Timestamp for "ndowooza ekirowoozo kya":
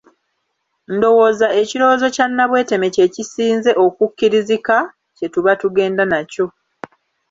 0.95-2.25